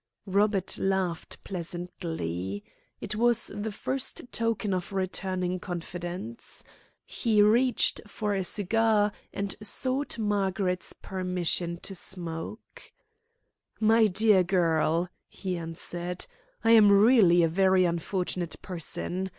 [0.25, 2.63] Robert laughed pleasantly.
[3.01, 6.63] It was the first token of returning confidence.
[7.05, 12.91] He reached for a cigar, and sought Margaret's permission to smoke.
[13.79, 16.25] "My dear girl," he answered,
[16.63, 19.29] "I am really a very unfortunate person.